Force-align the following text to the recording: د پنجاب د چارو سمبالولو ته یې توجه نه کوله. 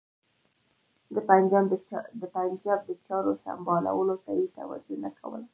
د 2.21 2.25
پنجاب 2.35 2.79
د 2.89 2.91
چارو 3.07 3.31
سمبالولو 3.43 4.15
ته 4.23 4.31
یې 4.39 4.45
توجه 4.57 4.95
نه 5.05 5.09
کوله. 5.19 5.41